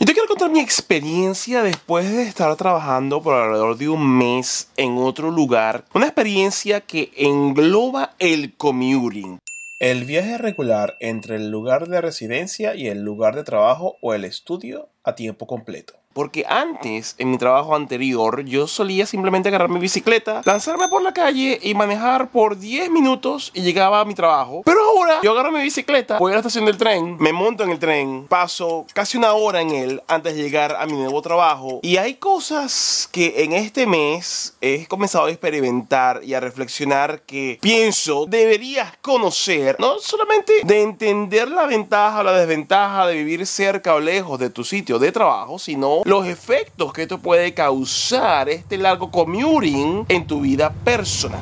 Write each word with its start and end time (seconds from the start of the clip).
Yo 0.00 0.06
te 0.06 0.12
quiero 0.12 0.28
contar 0.28 0.48
mi 0.48 0.60
experiencia 0.60 1.64
después 1.64 2.08
de 2.08 2.22
estar 2.22 2.54
trabajando 2.54 3.20
por 3.20 3.34
alrededor 3.34 3.76
de 3.76 3.88
un 3.88 4.16
mes 4.16 4.70
en 4.76 4.96
otro 4.96 5.32
lugar. 5.32 5.86
Una 5.92 6.06
experiencia 6.06 6.82
que 6.82 7.10
engloba 7.16 8.14
el 8.20 8.56
commuting. 8.56 9.40
El 9.80 10.04
viaje 10.04 10.38
regular 10.38 10.96
entre 11.00 11.34
el 11.34 11.50
lugar 11.50 11.88
de 11.88 12.00
residencia 12.00 12.76
y 12.76 12.86
el 12.86 13.02
lugar 13.02 13.34
de 13.34 13.42
trabajo 13.42 13.96
o 14.00 14.14
el 14.14 14.24
estudio 14.24 14.88
a 15.02 15.16
tiempo 15.16 15.48
completo. 15.48 15.94
Porque 16.18 16.44
antes, 16.48 17.14
en 17.18 17.30
mi 17.30 17.38
trabajo 17.38 17.76
anterior, 17.76 18.44
yo 18.44 18.66
solía 18.66 19.06
simplemente 19.06 19.50
agarrar 19.50 19.68
mi 19.68 19.78
bicicleta, 19.78 20.42
lanzarme 20.44 20.88
por 20.88 21.00
la 21.00 21.12
calle 21.12 21.60
y 21.62 21.74
manejar 21.74 22.30
por 22.30 22.58
10 22.58 22.90
minutos 22.90 23.52
y 23.54 23.60
llegaba 23.60 24.00
a 24.00 24.04
mi 24.04 24.16
trabajo. 24.16 24.62
Pero 24.64 24.80
ahora 24.82 25.20
yo 25.22 25.30
agarro 25.30 25.52
mi 25.52 25.62
bicicleta, 25.62 26.18
voy 26.18 26.32
a 26.32 26.34
la 26.34 26.40
estación 26.40 26.64
del 26.64 26.76
tren, 26.76 27.16
me 27.20 27.32
monto 27.32 27.62
en 27.62 27.70
el 27.70 27.78
tren, 27.78 28.26
paso 28.28 28.84
casi 28.94 29.16
una 29.16 29.34
hora 29.34 29.60
en 29.60 29.70
él 29.70 30.02
antes 30.08 30.34
de 30.34 30.42
llegar 30.42 30.74
a 30.74 30.86
mi 30.86 30.94
nuevo 30.94 31.22
trabajo. 31.22 31.78
Y 31.84 31.98
hay 31.98 32.14
cosas 32.14 33.08
que 33.12 33.44
en 33.44 33.52
este 33.52 33.86
mes 33.86 34.56
he 34.60 34.86
comenzado 34.86 35.26
a 35.26 35.30
experimentar 35.30 36.22
y 36.24 36.34
a 36.34 36.40
reflexionar 36.40 37.22
que 37.22 37.60
pienso 37.60 38.26
deberías 38.26 38.92
conocer, 39.02 39.76
no 39.78 40.00
solamente 40.00 40.52
de 40.64 40.82
entender 40.82 41.48
la 41.48 41.66
ventaja 41.66 42.18
o 42.18 42.22
la 42.24 42.32
desventaja 42.32 43.06
de 43.06 43.14
vivir 43.14 43.46
cerca 43.46 43.94
o 43.94 44.00
lejos 44.00 44.40
de 44.40 44.50
tu 44.50 44.64
sitio 44.64 44.98
de 44.98 45.12
trabajo, 45.12 45.60
sino 45.60 46.02
los 46.08 46.26
efectos 46.26 46.94
que 46.94 47.02
esto 47.02 47.18
puede 47.18 47.52
causar 47.52 48.48
este 48.48 48.78
largo 48.78 49.10
commuting 49.10 50.06
en 50.08 50.26
tu 50.26 50.40
vida 50.40 50.72
personal. 50.72 51.38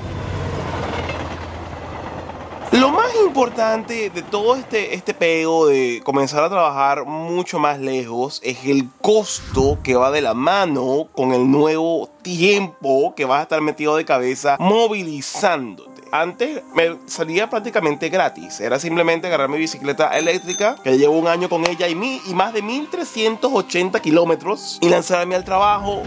Lo 2.73 2.91
más 2.91 3.15
importante 3.25 4.11
de 4.11 4.23
todo 4.23 4.57
este, 4.57 4.93
este 4.93 5.15
pego 5.15 5.69
de 5.69 6.03
comenzar 6.03 6.43
a 6.43 6.51
trabajar 6.51 7.05
mucho 7.05 7.61
más 7.61 7.79
lejos 7.79 8.41
es 8.43 8.65
el 8.65 8.89
costo 9.01 9.79
que 9.85 9.95
va 9.95 10.11
de 10.11 10.21
la 10.21 10.35
mano 10.35 11.11
con 11.13 11.33
el 11.33 11.49
nuevo 11.49 12.11
tiempo 12.23 13.15
que 13.15 13.25
vas 13.25 13.39
a 13.39 13.43
estar 13.43 13.61
metido 13.61 13.95
de 13.95 14.05
cabeza 14.05 14.57
movilizándote 14.59 15.96
antes 16.21 16.63
me 16.75 16.97
salía 17.07 17.49
prácticamente 17.49 18.09
gratis. 18.09 18.61
Era 18.61 18.79
simplemente 18.79 19.27
agarrar 19.27 19.49
mi 19.49 19.59
bicicleta 19.59 20.17
eléctrica, 20.17 20.77
que 20.83 20.97
llevo 20.99 21.19
un 21.19 21.29
año 21.29 21.49
con 21.49 21.67
ella 21.67 21.89
y, 21.89 21.95
mi, 21.95 22.21
y 22.27 22.35
más 22.35 22.53
de 22.53 22.63
1380 22.63 24.01
kilómetros, 24.01 24.79
y 24.81 24.89
lanzarme 24.89 25.35
al 25.35 25.45
trabajo. 25.45 26.03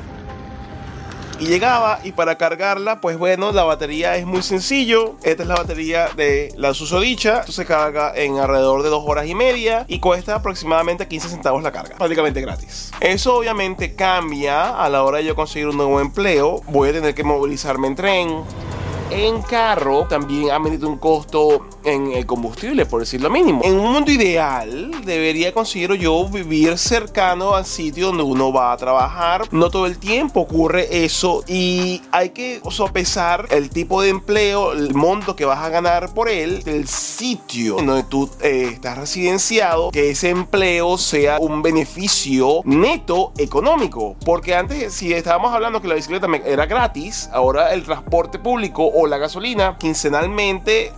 Y 1.39 1.45
llegaba 1.45 2.01
y 2.03 2.11
para 2.11 2.37
cargarla, 2.37 2.99
pues 2.99 3.17
bueno, 3.17 3.53
la 3.53 3.63
batería 3.63 4.17
es 4.17 4.25
muy 4.25 4.41
sencillo. 4.41 5.15
Esta 5.23 5.43
es 5.43 5.47
la 5.47 5.55
batería 5.55 6.09
de 6.17 6.53
la 6.57 6.73
susodicha. 6.73 7.39
Esto 7.39 7.53
se 7.53 7.65
carga 7.65 8.11
en 8.13 8.39
alrededor 8.39 8.83
de 8.83 8.89
dos 8.89 9.05
horas 9.07 9.25
y 9.25 9.35
media 9.35 9.85
y 9.87 9.99
cuesta 10.01 10.35
aproximadamente 10.35 11.07
15 11.07 11.29
centavos 11.29 11.63
la 11.63 11.71
carga. 11.71 11.95
Prácticamente 11.95 12.41
gratis. 12.41 12.91
Eso 12.99 13.37
obviamente 13.37 13.95
cambia 13.95 14.83
a 14.83 14.89
la 14.89 15.03
hora 15.03 15.19
de 15.19 15.25
yo 15.25 15.35
conseguir 15.35 15.69
un 15.69 15.77
nuevo 15.77 16.01
empleo. 16.01 16.61
Voy 16.67 16.89
a 16.89 16.91
tener 16.91 17.15
que 17.15 17.23
movilizarme 17.23 17.87
en 17.87 17.95
tren 17.95 18.43
en 19.09 19.41
carro 19.41 20.05
también 20.07 20.51
ha 20.51 20.59
metido 20.59 20.87
un 20.87 20.97
costo 20.97 21.65
en 21.93 22.11
el 22.11 22.25
combustible, 22.25 22.85
por 22.85 23.01
decirlo 23.01 23.29
mínimo. 23.29 23.61
En 23.63 23.79
un 23.79 23.91
mundo 23.91 24.11
ideal, 24.11 24.91
debería, 25.03 25.53
considero 25.53 25.95
yo, 25.95 26.27
vivir 26.29 26.77
cercano 26.77 27.55
al 27.55 27.65
sitio 27.65 28.07
donde 28.07 28.23
uno 28.23 28.51
va 28.51 28.71
a 28.71 28.77
trabajar. 28.77 29.47
No 29.51 29.69
todo 29.69 29.85
el 29.85 29.97
tiempo 29.97 30.41
ocurre 30.41 31.03
eso 31.03 31.43
y 31.47 32.01
hay 32.11 32.29
que 32.29 32.61
sopesar 32.69 33.47
el 33.51 33.69
tipo 33.69 34.01
de 34.01 34.09
empleo, 34.09 34.73
el 34.73 34.93
monto 34.93 35.35
que 35.35 35.45
vas 35.45 35.59
a 35.59 35.69
ganar 35.69 36.13
por 36.13 36.29
él, 36.29 36.63
el 36.65 36.87
sitio 36.87 37.79
en 37.79 37.85
donde 37.85 38.03
tú 38.03 38.29
eh, 38.41 38.71
estás 38.73 38.97
residenciado, 38.97 39.91
que 39.91 40.11
ese 40.11 40.29
empleo 40.29 40.97
sea 40.97 41.39
un 41.39 41.61
beneficio 41.61 42.61
neto 42.65 43.33
económico. 43.37 44.15
Porque 44.25 44.55
antes, 44.55 44.93
si 44.93 45.13
estábamos 45.13 45.53
hablando 45.53 45.81
que 45.81 45.87
la 45.87 45.95
bicicleta 45.95 46.27
era 46.45 46.65
gratis, 46.65 47.29
ahora 47.33 47.73
el 47.73 47.83
transporte 47.83 48.39
público 48.39 48.85
o 48.85 49.07
la 49.07 49.17
gasolina 49.17 49.77
quincenalmente 49.77 50.91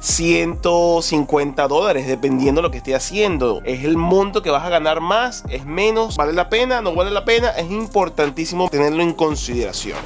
150 0.81 1.68
dólares 1.68 2.08
dependiendo 2.08 2.62
de 2.62 2.64
lo 2.64 2.72
que 2.72 2.78
esté 2.78 2.96
haciendo. 2.96 3.62
Es 3.64 3.84
el 3.84 3.97
monto 3.97 4.42
que 4.42 4.50
vas 4.50 4.66
a 4.66 4.69
ganar 4.69 5.00
más, 5.00 5.44
es 5.50 5.66
menos, 5.66 6.18
vale 6.18 6.34
la 6.34 6.50
pena, 6.50 6.81
no 6.81 6.96
vale 6.96 7.12
la 7.12 7.25
pena, 7.25 7.50
es 7.50 7.69
importantísimo 7.69 8.69
tenerlo 8.69 9.03
en 9.03 9.14
consideración. 9.14 9.97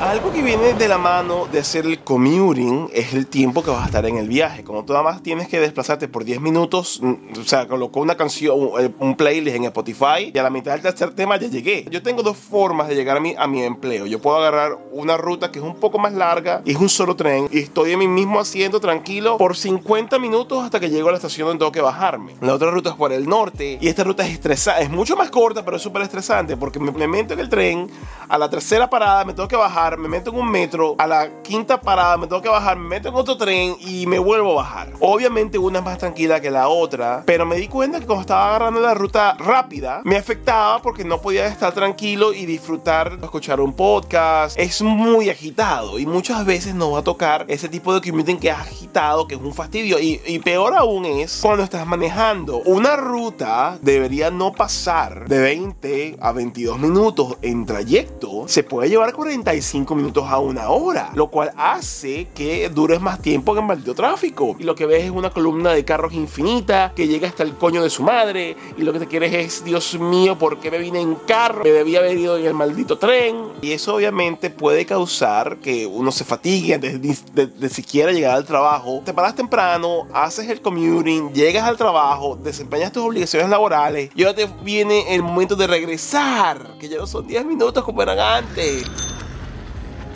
Algo 0.00 0.32
que 0.32 0.42
viene 0.42 0.74
de 0.74 0.86
la 0.86 0.96
mano 0.96 1.48
de 1.50 1.58
hacer 1.58 1.84
el 1.84 1.98
commuting 1.98 2.88
es 2.94 3.14
el 3.14 3.26
tiempo 3.26 3.64
que 3.64 3.70
vas 3.72 3.82
a 3.82 3.86
estar 3.86 4.06
en 4.06 4.16
el 4.16 4.28
viaje. 4.28 4.62
Como 4.62 4.84
tú 4.84 4.92
nada 4.92 5.02
más 5.02 5.24
tienes 5.24 5.48
que 5.48 5.58
desplazarte 5.58 6.06
por 6.06 6.22
10 6.22 6.40
minutos, 6.40 7.00
mm, 7.02 7.40
o 7.40 7.44
sea, 7.44 7.66
colocó 7.66 7.98
una 7.98 8.16
canción, 8.16 8.56
un 9.00 9.16
playlist 9.16 9.56
en 9.56 9.64
Spotify 9.64 10.30
y 10.32 10.38
a 10.38 10.44
la 10.44 10.50
mitad 10.50 10.70
del 10.70 10.82
tercer 10.82 11.14
tema 11.14 11.36
ya 11.36 11.48
llegué. 11.48 11.84
Yo 11.90 12.00
tengo 12.00 12.22
dos 12.22 12.36
formas 12.36 12.86
de 12.86 12.94
llegar 12.94 13.16
a 13.16 13.20
mi, 13.20 13.34
a 13.36 13.48
mi 13.48 13.64
empleo. 13.64 14.06
Yo 14.06 14.20
puedo 14.20 14.36
agarrar 14.36 14.78
una 14.92 15.16
ruta 15.16 15.50
que 15.50 15.58
es 15.58 15.64
un 15.64 15.74
poco 15.74 15.98
más 15.98 16.12
larga 16.12 16.62
y 16.64 16.70
es 16.70 16.76
un 16.76 16.88
solo 16.88 17.16
tren 17.16 17.48
y 17.50 17.58
estoy 17.58 17.90
en 17.90 17.98
mi 17.98 18.06
mismo 18.06 18.38
asiento 18.38 18.78
tranquilo 18.78 19.36
por 19.36 19.56
50 19.56 20.16
minutos 20.20 20.62
hasta 20.62 20.78
que 20.78 20.90
llego 20.90 21.08
a 21.08 21.10
la 21.10 21.18
estación 21.18 21.48
donde 21.48 21.58
tengo 21.58 21.72
que 21.72 21.80
bajarme. 21.80 22.36
La 22.40 22.54
otra 22.54 22.70
ruta 22.70 22.90
es 22.90 22.96
por 22.96 23.12
el 23.12 23.28
norte 23.28 23.78
y 23.80 23.88
esta 23.88 24.04
ruta 24.04 24.24
es 24.24 24.34
estresante, 24.34 24.84
es 24.84 24.90
mucho 24.90 25.16
más 25.16 25.28
corta 25.30 25.64
pero 25.64 25.76
es 25.76 25.82
súper 25.82 26.02
estresante 26.02 26.56
porque 26.56 26.78
me, 26.78 26.92
me 26.92 27.08
meto 27.08 27.34
en 27.34 27.40
el 27.40 27.48
tren, 27.48 27.90
a 28.28 28.38
la 28.38 28.48
tercera 28.48 28.88
parada 28.88 29.24
me 29.24 29.32
tengo 29.32 29.48
que 29.48 29.56
bajar 29.56 29.87
me 29.96 30.08
meto 30.08 30.30
en 30.30 30.36
un 30.36 30.50
metro, 30.50 30.94
a 30.98 31.06
la 31.06 31.42
quinta 31.42 31.80
parada 31.80 32.16
me 32.16 32.26
tengo 32.26 32.42
que 32.42 32.48
bajar, 32.48 32.76
me 32.76 32.88
meto 32.88 33.08
en 33.08 33.14
otro 33.14 33.36
tren 33.36 33.76
y 33.80 34.06
me 34.06 34.18
vuelvo 34.18 34.52
a 34.52 34.62
bajar. 34.62 34.92
Obviamente 35.00 35.58
una 35.58 35.78
es 35.78 35.84
más 35.84 35.98
tranquila 35.98 36.40
que 36.40 36.50
la 36.50 36.68
otra, 36.68 37.22
pero 37.24 37.46
me 37.46 37.56
di 37.56 37.68
cuenta 37.68 38.00
que 38.00 38.06
como 38.06 38.20
estaba 38.20 38.48
agarrando 38.48 38.80
la 38.80 38.94
ruta 38.94 39.34
rápida, 39.38 40.02
me 40.04 40.16
afectaba 40.16 40.82
porque 40.82 41.04
no 41.04 41.20
podía 41.20 41.46
estar 41.46 41.72
tranquilo 41.72 42.32
y 42.32 42.46
disfrutar, 42.46 43.18
escuchar 43.22 43.60
un 43.60 43.72
podcast. 43.72 44.58
Es 44.58 44.82
muy 44.82 45.30
agitado 45.30 45.98
y 45.98 46.06
muchas 46.06 46.44
veces 46.44 46.74
nos 46.74 46.94
va 46.94 46.98
a 46.98 47.04
tocar 47.04 47.44
ese 47.48 47.68
tipo 47.68 47.94
de 47.94 48.00
commuting 48.00 48.38
que 48.38 48.48
es 48.48 48.56
agitado, 48.56 49.28
que 49.28 49.36
es 49.36 49.40
un 49.40 49.54
fastidio. 49.54 49.98
Y, 49.98 50.20
y 50.26 50.38
peor 50.40 50.74
aún 50.74 51.04
es 51.04 51.40
cuando 51.40 51.62
estás 51.62 51.86
manejando. 51.86 52.58
Una 52.64 52.96
ruta 52.96 53.78
debería 53.80 54.30
no 54.30 54.52
pasar 54.52 55.28
de 55.28 55.38
20 55.38 56.16
a 56.20 56.32
22 56.32 56.78
minutos 56.78 57.36
en 57.42 57.66
trayecto. 57.66 58.48
Se 58.48 58.64
puede 58.64 58.88
llevar 58.88 59.12
45 59.12 59.77
minutos 59.94 60.24
a 60.28 60.38
una 60.38 60.70
hora, 60.70 61.10
lo 61.14 61.28
cual 61.28 61.52
hace 61.56 62.28
que 62.34 62.68
dures 62.68 63.00
más 63.00 63.20
tiempo 63.20 63.52
en 63.52 63.58
el 63.58 63.64
maldito 63.64 63.94
tráfico. 63.94 64.56
Y 64.58 64.64
lo 64.64 64.74
que 64.74 64.86
ves 64.86 65.04
es 65.04 65.10
una 65.10 65.30
columna 65.30 65.70
de 65.70 65.84
carros 65.84 66.12
infinita 66.12 66.92
que 66.94 67.06
llega 67.06 67.28
hasta 67.28 67.42
el 67.42 67.54
coño 67.54 67.82
de 67.82 67.90
su 67.90 68.02
madre. 68.02 68.56
Y 68.76 68.82
lo 68.82 68.92
que 68.92 69.00
te 69.00 69.06
quieres 69.06 69.34
es, 69.34 69.64
Dios 69.64 69.98
mío, 69.98 70.38
¿por 70.38 70.58
qué 70.58 70.70
me 70.70 70.78
vine 70.78 71.00
en 71.00 71.14
carro? 71.14 71.64
Me 71.64 71.70
debía 71.70 71.98
haber 72.00 72.16
ido 72.16 72.36
en 72.36 72.46
el 72.46 72.54
maldito 72.54 72.98
tren. 72.98 73.36
Y 73.62 73.72
eso 73.72 73.94
obviamente 73.94 74.50
puede 74.50 74.86
causar 74.86 75.58
que 75.58 75.86
uno 75.86 76.12
se 76.12 76.24
fatigue 76.24 76.74
antes 76.74 77.00
de, 77.02 77.68
siquiera 77.68 78.12
llegar 78.12 78.34
al 78.34 78.44
trabajo. 78.44 79.02
Te 79.04 79.12
paras 79.12 79.34
temprano, 79.34 80.06
haces 80.12 80.48
el 80.48 80.60
commuting, 80.60 81.32
llegas 81.32 81.64
al 81.64 81.76
trabajo, 81.76 82.36
desempeñas 82.36 82.92
tus 82.92 83.04
obligaciones 83.04 83.48
laborales 83.48 84.10
y 84.14 84.22
ahora 84.22 84.34
te 84.34 84.48
viene 84.62 85.14
el 85.14 85.22
momento 85.22 85.56
de 85.56 85.66
regresar, 85.66 86.76
que 86.78 86.88
ya 86.88 86.98
no 86.98 87.06
son 87.06 87.26
10 87.26 87.44
minutos 87.44 87.84
como 87.84 88.02
eran 88.02 88.18
antes 88.18 88.84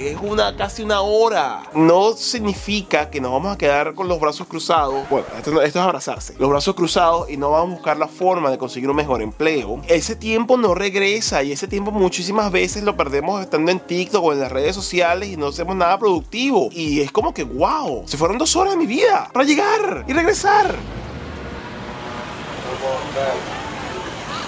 es 0.08 0.18
una 0.20 0.56
casi 0.56 0.82
una 0.82 1.00
hora. 1.00 1.62
No 1.74 2.12
significa 2.12 3.10
que 3.10 3.20
nos 3.20 3.32
vamos 3.32 3.54
a 3.54 3.58
quedar 3.58 3.94
con 3.94 4.08
los 4.08 4.20
brazos 4.20 4.46
cruzados. 4.46 5.08
Bueno, 5.08 5.26
esto, 5.36 5.62
es 5.62 5.76
abrazarse. 5.76 6.34
Los 6.38 6.50
brazos 6.50 6.74
cruzados 6.74 7.30
y 7.30 7.36
no 7.36 7.50
vamos 7.50 7.70
a 7.70 7.74
buscar 7.76 7.96
la 7.96 8.08
forma 8.08 8.50
de 8.50 8.58
conseguir 8.58 8.90
un 8.90 8.96
mejor 8.96 9.22
empleo. 9.22 9.80
Ese 9.88 10.16
tiempo 10.16 10.56
no 10.56 10.74
regresa 10.74 11.42
y 11.42 11.52
ese 11.52 11.68
tiempo 11.68 11.90
muchísimas 11.90 12.50
veces 12.50 12.82
lo 12.82 12.96
perdemos 12.96 13.40
estando 13.40 13.70
en 13.70 13.80
TikTok 13.80 14.24
o 14.24 14.32
en 14.32 14.40
las 14.40 14.52
redes 14.52 14.74
sociales 14.74 15.28
y 15.28 15.36
no 15.36 15.48
hacemos 15.48 15.76
nada 15.76 15.98
productivo. 15.98 16.68
Y 16.72 17.00
es 17.00 17.12
como 17.12 17.32
que, 17.34 17.44
wow, 17.44 18.04
se 18.06 18.16
fueron 18.16 18.38
dos 18.38 18.54
horas 18.56 18.74
de 18.74 18.78
mi 18.78 18.86
vida 18.86 19.28
para 19.32 19.44
llegar 19.44 20.04
y 20.06 20.12
regresar 20.12 20.76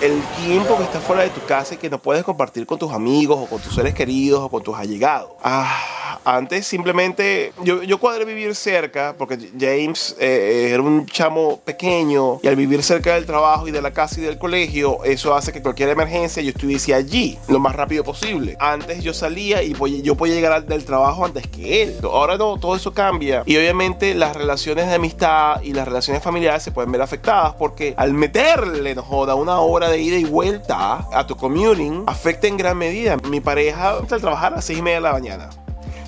el 0.00 0.20
tiempo 0.44 0.76
que 0.76 0.84
está 0.84 1.00
fuera 1.00 1.22
de 1.22 1.30
tu 1.30 1.44
casa 1.46 1.74
y 1.74 1.76
que 1.76 1.88
no 1.88 1.98
puedes 1.98 2.24
compartir 2.24 2.66
con 2.66 2.78
tus 2.78 2.92
amigos 2.92 3.38
o 3.40 3.46
con 3.46 3.60
tus 3.60 3.74
seres 3.74 3.94
queridos 3.94 4.40
o 4.40 4.48
con 4.48 4.62
tus 4.62 4.76
allegados. 4.76 5.30
Ah, 5.42 6.03
antes 6.24 6.66
simplemente 6.66 7.52
yo, 7.62 7.82
yo 7.82 7.98
cuadré 7.98 8.24
vivir 8.24 8.54
cerca 8.54 9.14
porque 9.16 9.38
James 9.58 10.16
eh, 10.18 10.70
era 10.72 10.82
un 10.82 11.06
chamo 11.06 11.60
pequeño 11.64 12.40
y 12.42 12.48
al 12.48 12.56
vivir 12.56 12.82
cerca 12.82 13.14
del 13.14 13.26
trabajo 13.26 13.68
y 13.68 13.70
de 13.70 13.82
la 13.82 13.92
casa 13.92 14.20
y 14.20 14.24
del 14.24 14.38
colegio, 14.38 15.02
eso 15.04 15.34
hace 15.34 15.52
que 15.52 15.62
cualquier 15.62 15.90
emergencia 15.90 16.42
yo 16.42 16.50
estuviese 16.50 16.94
allí 16.94 17.38
lo 17.48 17.58
más 17.58 17.74
rápido 17.74 18.04
posible. 18.04 18.56
Antes 18.58 19.02
yo 19.02 19.14
salía 19.14 19.62
y 19.62 19.74
yo 20.02 20.14
podía 20.16 20.34
llegar 20.34 20.64
del 20.66 20.84
trabajo 20.84 21.24
antes 21.24 21.46
que 21.46 21.82
él. 21.82 21.96
Ahora 22.02 22.36
no, 22.36 22.58
todo 22.58 22.76
eso 22.76 22.92
cambia 22.92 23.42
y 23.46 23.56
obviamente 23.56 24.14
las 24.14 24.36
relaciones 24.36 24.86
de 24.88 24.94
amistad 24.94 25.60
y 25.62 25.72
las 25.72 25.86
relaciones 25.86 26.22
familiares 26.22 26.62
se 26.62 26.72
pueden 26.72 26.92
ver 26.92 27.02
afectadas 27.02 27.54
porque 27.54 27.94
al 27.96 28.12
meterle, 28.12 28.94
no 28.94 29.02
joda, 29.02 29.34
una 29.34 29.60
hora 29.60 29.88
de 29.88 30.00
ida 30.00 30.16
y 30.16 30.24
vuelta 30.24 31.06
a 31.12 31.26
tu 31.26 31.36
commuting 31.36 32.04
afecta 32.06 32.46
en 32.46 32.56
gran 32.56 32.76
medida. 32.76 33.16
Mi 33.28 33.40
pareja 33.40 33.98
entra 34.00 34.18
trabajar 34.18 34.52
a 34.52 34.56
las 34.56 34.64
6 34.64 34.78
y 34.78 34.82
media 34.82 34.96
de 34.96 35.02
la 35.02 35.12
mañana 35.12 35.63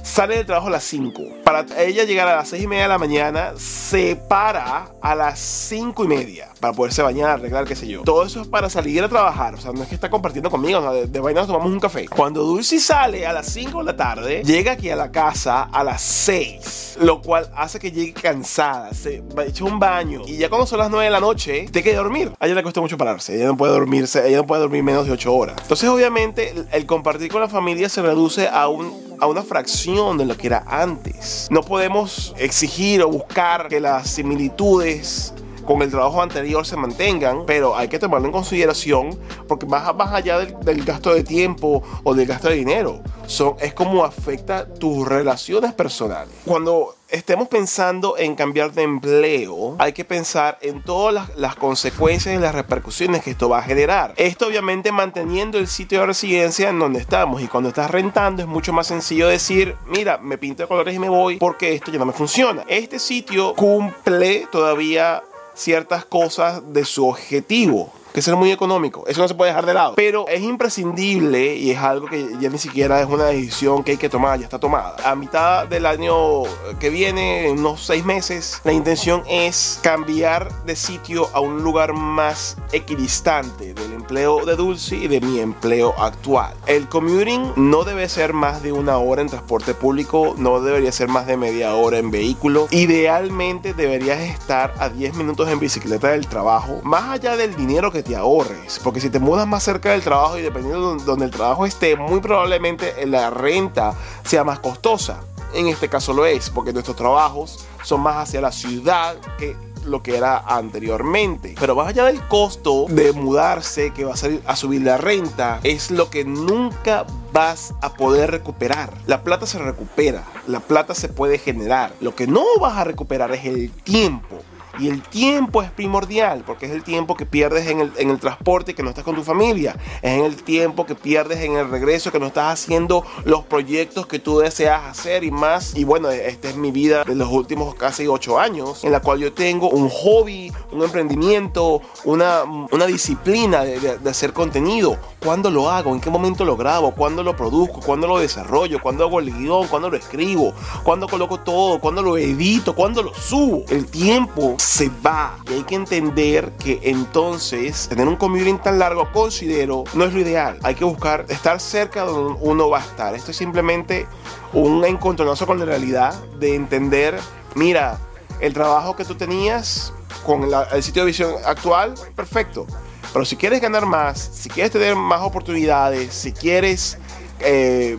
sale 0.06 0.36
del 0.36 0.46
trabajo 0.46 0.68
a 0.68 0.70
las 0.70 0.84
5. 0.84 1.22
Para 1.44 1.66
ella 1.78 2.04
llegar 2.04 2.28
a 2.28 2.36
las 2.36 2.48
6 2.48 2.62
y 2.62 2.66
media 2.66 2.84
de 2.84 2.88
la 2.88 2.98
mañana, 2.98 3.52
se 3.56 4.16
para 4.16 4.88
a 5.02 5.14
las 5.14 5.38
5 5.38 6.04
y 6.04 6.08
media 6.08 6.48
para 6.60 6.72
poderse 6.72 7.02
bañar, 7.02 7.30
arreglar, 7.30 7.66
qué 7.66 7.76
sé 7.76 7.86
yo. 7.88 8.02
Todo 8.02 8.24
eso 8.24 8.40
es 8.40 8.48
para 8.48 8.70
salir 8.70 9.02
a 9.02 9.08
trabajar. 9.08 9.54
O 9.54 9.58
sea, 9.58 9.72
no 9.72 9.82
es 9.82 9.88
que 9.88 9.94
está 9.94 10.08
compartiendo 10.08 10.50
conmigo, 10.50 10.78
o 10.78 10.92
de, 10.92 11.06
de 11.06 11.20
vaina 11.20 11.40
nos 11.40 11.48
tomamos 11.48 11.70
un 11.70 11.80
café. 11.80 12.08
Cuando 12.08 12.42
Dulce 12.42 12.78
sale 12.78 13.26
a 13.26 13.32
las 13.32 13.46
5 13.46 13.78
de 13.78 13.84
la 13.84 13.96
tarde, 13.96 14.42
llega 14.44 14.72
aquí 14.72 14.88
a 14.90 14.96
la 14.96 15.10
casa 15.10 15.64
a 15.64 15.84
las 15.84 16.02
6, 16.02 16.98
lo 17.00 17.20
cual 17.20 17.50
hace 17.56 17.78
que 17.78 17.90
llegue 17.90 18.14
cansada, 18.14 18.94
se 18.94 19.22
echa 19.46 19.64
un 19.64 19.78
baño 19.78 20.22
y 20.26 20.36
ya 20.36 20.48
cuando 20.48 20.66
son 20.66 20.78
las 20.78 20.90
9 20.90 21.04
de 21.04 21.10
la 21.10 21.20
noche, 21.20 21.66
te 21.70 21.82
queda 21.82 21.98
dormir. 21.98 22.32
A 22.38 22.46
ella 22.46 22.54
le 22.54 22.62
cuesta 22.62 22.80
mucho 22.80 22.96
pararse, 22.96 23.34
ella 23.34 23.46
no 23.46 23.56
puede 23.56 23.72
dormirse, 23.72 24.26
ella 24.26 24.38
no 24.38 24.46
puede 24.46 24.62
dormir 24.62 24.82
menos 24.82 25.06
de 25.06 25.12
8 25.12 25.34
horas. 25.34 25.56
Entonces, 25.62 25.88
obviamente, 25.88 26.54
el 26.72 26.86
compartir 26.86 27.30
con 27.30 27.40
la 27.40 27.48
familia 27.48 27.88
se 27.88 28.02
reduce 28.02 28.48
a 28.48 28.68
un 28.68 29.06
a 29.20 29.26
una 29.26 29.42
fracción 29.42 29.95
de 29.96 30.26
lo 30.26 30.36
que 30.36 30.48
era 30.48 30.62
antes. 30.66 31.48
No 31.50 31.62
podemos 31.62 32.34
exigir 32.36 33.02
o 33.02 33.08
buscar 33.08 33.68
que 33.68 33.80
las 33.80 34.10
similitudes 34.10 35.32
con 35.64 35.80
el 35.80 35.90
trabajo 35.90 36.20
anterior 36.20 36.66
se 36.66 36.76
mantengan, 36.76 37.44
pero 37.46 37.74
hay 37.74 37.88
que 37.88 37.98
tomarlo 37.98 38.26
en 38.26 38.32
consideración 38.32 39.18
porque 39.48 39.64
más, 39.64 39.96
más 39.96 40.12
allá 40.12 40.38
del, 40.38 40.84
gasto 40.84 41.14
de 41.14 41.24
tiempo 41.24 41.82
o 42.04 42.14
del 42.14 42.26
gasto 42.26 42.50
de 42.50 42.56
dinero, 42.56 43.00
son, 43.26 43.56
es 43.58 43.72
como 43.72 44.04
afecta 44.04 44.66
tus 44.66 45.08
relaciones 45.08 45.72
personales. 45.72 46.34
Cuando 46.44 46.95
estemos 47.08 47.48
pensando 47.48 48.16
en 48.18 48.34
cambiar 48.34 48.72
de 48.72 48.82
empleo, 48.82 49.76
hay 49.78 49.92
que 49.92 50.04
pensar 50.04 50.58
en 50.60 50.82
todas 50.82 51.36
las, 51.36 51.56
consecuencias 51.56 52.34
y 52.34 52.38
las 52.38 52.54
repercusiones 52.54 53.22
que 53.22 53.30
esto 53.30 53.48
va 53.48 53.58
a 53.58 53.62
generar. 53.62 54.14
Esto 54.16 54.46
obviamente 54.46 54.92
manteniendo 54.92 55.58
el 55.58 55.68
sitio 55.68 56.00
de 56.00 56.06
residencia 56.06 56.68
en 56.68 56.78
donde 56.78 57.00
estamos 57.00 57.42
y 57.42 57.48
cuando 57.48 57.70
estás 57.70 57.90
rentando 57.90 58.42
es 58.42 58.48
mucho 58.48 58.72
más 58.72 58.86
sencillo 58.86 59.28
decir, 59.28 59.76
mira, 59.86 60.18
me 60.18 60.38
pinto 60.38 60.62
de 60.62 60.68
colores 60.68 60.94
y 60.94 60.98
me 60.98 61.08
voy 61.08 61.36
porque 61.36 61.74
esto 61.74 61.90
ya 61.90 61.98
no 61.98 62.06
me 62.06 62.12
funciona. 62.12 62.64
Este 62.68 62.98
sitio 62.98 63.54
cumple 63.54 64.46
todavía 64.50 65.22
ciertas 65.54 66.04
cosas 66.04 66.72
de 66.72 66.84
su 66.84 67.08
objetivo 67.08 67.92
que 68.16 68.22
ser 68.22 68.34
muy 68.34 68.50
económico. 68.50 69.04
Eso 69.06 69.20
no 69.20 69.28
se 69.28 69.34
puede 69.34 69.50
dejar 69.50 69.66
de 69.66 69.74
lado. 69.74 69.92
Pero 69.94 70.26
es 70.26 70.40
imprescindible 70.40 71.54
y 71.54 71.72
es 71.72 71.78
algo 71.78 72.06
que 72.06 72.26
ya 72.40 72.48
ni 72.48 72.56
siquiera 72.56 72.98
es 73.02 73.06
una 73.06 73.26
decisión 73.26 73.84
que 73.84 73.90
hay 73.90 73.96
que 73.98 74.08
tomar, 74.08 74.38
ya 74.38 74.46
está 74.46 74.58
tomada. 74.58 74.96
A 75.04 75.14
mitad 75.14 75.66
del 75.66 75.84
año 75.84 76.44
que 76.80 76.88
viene, 76.88 77.46
en 77.50 77.58
unos 77.58 77.84
seis 77.84 78.06
meses, 78.06 78.62
la 78.64 78.72
intención 78.72 79.22
es 79.28 79.80
cambiar 79.82 80.50
de 80.64 80.76
sitio 80.76 81.28
a 81.34 81.40
un 81.40 81.62
lugar 81.62 81.92
más 81.92 82.56
equidistante 82.72 83.74
del 83.74 83.92
empleo 83.92 84.46
de 84.46 84.56
Dulce 84.56 84.96
y 84.96 85.08
de 85.08 85.20
mi 85.20 85.40
empleo 85.40 85.92
actual. 85.98 86.54
El 86.66 86.88
commuting 86.88 87.52
no 87.56 87.84
debe 87.84 88.08
ser 88.08 88.32
más 88.32 88.62
de 88.62 88.72
una 88.72 88.96
hora 88.96 89.20
en 89.20 89.28
transporte 89.28 89.74
público, 89.74 90.34
no 90.38 90.62
debería 90.62 90.90
ser 90.90 91.08
más 91.08 91.26
de 91.26 91.36
media 91.36 91.74
hora 91.74 91.98
en 91.98 92.10
vehículo. 92.10 92.66
Idealmente 92.70 93.74
deberías 93.74 94.20
estar 94.20 94.72
a 94.78 94.88
10 94.88 95.16
minutos 95.16 95.50
en 95.50 95.60
bicicleta 95.60 96.12
del 96.12 96.26
trabajo, 96.26 96.80
más 96.82 97.10
allá 97.10 97.36
del 97.36 97.54
dinero 97.54 97.92
que 97.92 98.05
te 98.06 98.16
ahorres. 98.16 98.80
Porque 98.82 99.00
si 99.00 99.10
te 99.10 99.18
mudas 99.18 99.46
más 99.46 99.62
cerca 99.62 99.90
del 99.90 100.02
trabajo 100.02 100.38
y 100.38 100.42
dependiendo 100.42 100.96
de 100.96 101.04
donde 101.04 101.24
el 101.24 101.30
trabajo 101.30 101.66
esté, 101.66 101.96
muy 101.96 102.20
probablemente 102.20 103.06
la 103.06 103.30
renta 103.30 103.94
sea 104.24 104.44
más 104.44 104.60
costosa. 104.60 105.20
En 105.54 105.68
este 105.68 105.88
caso 105.88 106.12
lo 106.12 106.26
es, 106.26 106.50
porque 106.50 106.72
nuestros 106.72 106.96
trabajos 106.96 107.66
son 107.82 108.00
más 108.00 108.16
hacia 108.16 108.40
la 108.40 108.52
ciudad 108.52 109.16
que 109.38 109.56
lo 109.86 110.02
que 110.02 110.16
era 110.16 110.38
anteriormente. 110.38 111.54
Pero 111.58 111.74
más 111.74 111.88
allá 111.88 112.04
del 112.04 112.20
costo 112.22 112.86
de 112.88 113.12
mudarse, 113.12 113.92
que 113.92 114.04
va 114.04 114.14
a, 114.14 114.16
salir 114.16 114.42
a 114.46 114.56
subir 114.56 114.82
la 114.82 114.96
renta, 114.96 115.60
es 115.62 115.90
lo 115.90 116.10
que 116.10 116.24
nunca 116.24 117.06
vas 117.32 117.74
a 117.80 117.94
poder 117.94 118.30
recuperar. 118.30 118.92
La 119.06 119.22
plata 119.22 119.46
se 119.46 119.58
recupera, 119.58 120.24
la 120.46 120.60
plata 120.60 120.94
se 120.94 121.08
puede 121.08 121.38
generar. 121.38 121.92
Lo 122.00 122.14
que 122.14 122.26
no 122.26 122.44
vas 122.60 122.76
a 122.76 122.84
recuperar 122.84 123.32
es 123.32 123.44
el 123.44 123.70
tiempo. 123.70 124.36
Y 124.78 124.88
el 124.88 125.02
tiempo 125.02 125.62
es 125.62 125.70
primordial, 125.70 126.42
porque 126.46 126.66
es 126.66 126.72
el 126.72 126.82
tiempo 126.82 127.16
que 127.16 127.26
pierdes 127.26 127.66
en 127.68 127.80
el, 127.80 127.92
en 127.96 128.10
el 128.10 128.18
transporte 128.18 128.74
que 128.74 128.82
no 128.82 128.90
estás 128.90 129.04
con 129.04 129.14
tu 129.14 129.22
familia. 129.22 129.76
Es 130.02 130.18
en 130.18 130.24
el 130.24 130.42
tiempo 130.42 130.86
que 130.86 130.94
pierdes 130.94 131.40
en 131.40 131.56
el 131.56 131.70
regreso 131.70 132.12
que 132.12 132.20
no 132.20 132.26
estás 132.26 132.52
haciendo 132.52 133.04
los 133.24 133.44
proyectos 133.44 134.06
que 134.06 134.18
tú 134.18 134.38
deseas 134.38 134.82
hacer 134.84 135.24
y 135.24 135.30
más. 135.30 135.74
Y 135.76 135.84
bueno, 135.84 136.10
esta 136.10 136.48
es 136.48 136.56
mi 136.56 136.70
vida 136.70 137.04
de 137.04 137.14
los 137.14 137.30
últimos 137.30 137.74
casi 137.74 138.06
ocho 138.06 138.38
años, 138.38 138.84
en 138.84 138.92
la 138.92 139.00
cual 139.00 139.18
yo 139.18 139.32
tengo 139.32 139.70
un 139.70 139.88
hobby, 139.88 140.52
un 140.72 140.82
emprendimiento, 140.82 141.80
una, 142.04 142.42
una 142.42 142.86
disciplina 142.86 143.64
de, 143.64 143.98
de, 143.98 144.10
hacer 144.10 144.32
contenido. 144.32 144.98
¿Cuándo 145.22 145.50
lo 145.50 145.70
hago? 145.70 145.92
¿En 145.94 146.00
qué 146.00 146.10
momento 146.10 146.44
lo 146.44 146.56
grabo? 146.56 146.94
¿Cuándo 146.94 147.22
lo 147.22 147.34
produzco? 147.34 147.80
¿Cuándo 147.80 148.06
lo 148.06 148.18
desarrollo? 148.18 148.80
¿Cuándo 148.82 149.04
hago 149.04 149.20
el 149.20 149.32
guion? 149.32 149.66
¿Cuándo 149.68 149.90
lo 149.90 149.96
escribo? 149.96 150.52
¿Cuándo 150.82 151.08
coloco 151.08 151.40
todo? 151.40 151.80
¿Cuándo 151.80 152.02
lo 152.02 152.16
edito? 152.16 152.74
¿Cuándo 152.74 153.02
lo 153.02 153.14
subo? 153.14 153.64
El 153.68 153.86
tiempo 153.86 154.56
se 154.66 154.90
va. 155.06 155.38
Y 155.48 155.54
hay 155.54 155.62
que 155.62 155.76
entender 155.76 156.50
que 156.58 156.80
entonces 156.82 157.88
tener 157.88 158.08
un 158.08 158.16
commuting 158.16 158.58
tan 158.58 158.80
largo, 158.80 159.08
considero, 159.12 159.84
no 159.94 160.04
es 160.04 160.12
lo 160.12 160.18
ideal. 160.18 160.58
Hay 160.64 160.74
que 160.74 160.84
buscar 160.84 161.24
estar 161.28 161.60
cerca 161.60 162.02
donde 162.02 162.36
uno 162.40 162.68
va 162.68 162.78
a 162.78 162.82
estar. 162.82 163.14
Esto 163.14 163.30
es 163.30 163.36
simplemente 163.36 164.08
un 164.52 164.84
encontronazo 164.84 165.46
con 165.46 165.60
la 165.60 165.66
realidad 165.66 166.14
de 166.40 166.56
entender, 166.56 167.16
mira, 167.54 168.00
el 168.40 168.52
trabajo 168.52 168.96
que 168.96 169.04
tú 169.04 169.14
tenías 169.14 169.92
con 170.24 170.50
el 170.72 170.82
sitio 170.82 171.02
de 171.02 171.06
visión 171.06 171.34
actual, 171.44 171.94
perfecto. 172.16 172.66
Pero 173.12 173.24
si 173.24 173.36
quieres 173.36 173.60
ganar 173.60 173.86
más, 173.86 174.18
si 174.18 174.48
quieres 174.48 174.72
tener 174.72 174.96
más 174.96 175.20
oportunidades, 175.20 176.12
si 176.12 176.32
quieres 176.32 176.98
eh, 177.38 177.98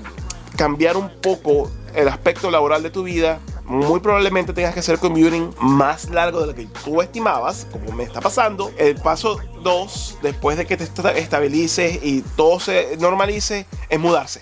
cambiar 0.57 0.97
un 0.97 1.09
poco 1.21 1.71
el 1.95 2.09
aspecto 2.09 2.51
laboral 2.51 2.83
de 2.83 2.89
tu 2.89 3.03
vida, 3.03 3.39
muy 3.67 3.99
probablemente 3.99 4.53
tengas 4.53 4.73
que 4.73 4.79
hacer 4.79 4.97
commuting 4.97 5.53
más 5.59 6.09
largo 6.09 6.39
de 6.39 6.47
lo 6.47 6.55
que 6.55 6.65
tú 6.83 7.01
estimabas, 7.01 7.67
como 7.69 7.91
me 7.91 8.03
está 8.03 8.21
pasando. 8.21 8.71
El 8.77 8.95
paso 8.95 9.39
2, 9.61 10.19
después 10.21 10.57
de 10.57 10.65
que 10.65 10.77
te 10.77 10.85
estabilices 11.19 11.99
y 12.01 12.21
todo 12.37 12.61
se 12.61 12.95
normalice, 12.97 13.65
es 13.89 13.99
mudarse. 13.99 14.41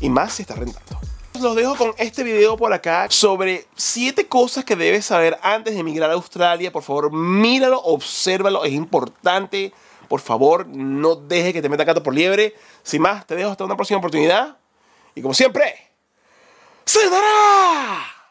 Y 0.00 0.10
más 0.10 0.32
si 0.32 0.42
estás 0.42 0.58
rentando. 0.58 0.98
Los 1.40 1.56
dejo 1.56 1.76
con 1.76 1.94
este 1.98 2.24
video 2.24 2.56
por 2.56 2.72
acá 2.72 3.06
sobre 3.08 3.66
7 3.76 4.26
cosas 4.26 4.64
que 4.64 4.76
debes 4.76 5.06
saber 5.06 5.38
antes 5.42 5.74
de 5.74 5.80
emigrar 5.80 6.10
a 6.10 6.14
Australia. 6.14 6.72
Por 6.72 6.82
favor, 6.82 7.12
míralo, 7.12 7.80
obsérvalo, 7.80 8.64
es 8.64 8.72
importante. 8.72 9.72
Por 10.08 10.20
favor, 10.20 10.66
no 10.66 11.14
deje 11.14 11.52
que 11.52 11.62
te 11.62 11.68
meta 11.68 11.84
gato 11.84 12.02
por 12.02 12.12
liebre. 12.12 12.54
Sin 12.82 13.02
más, 13.02 13.24
te 13.24 13.36
dejo 13.36 13.50
hasta 13.50 13.64
una 13.64 13.76
próxima 13.76 13.98
oportunidad. 13.98 14.56
Y 15.14 15.22
como 15.22 15.32
siempre, 15.32 15.74
¡se 16.84 17.08
dará! 17.08 18.21